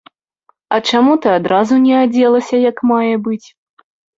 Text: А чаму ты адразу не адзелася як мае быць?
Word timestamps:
А 0.77 0.79
чаму 0.91 1.13
ты 1.25 1.35
адразу 1.39 1.77
не 1.85 1.93
адзелася 2.03 2.55
як 2.71 2.77
мае 2.93 3.15
быць? 3.29 3.43